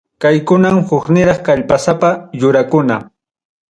[0.23, 3.03] Kaykunam hukniraq kallpasapa yurakuna.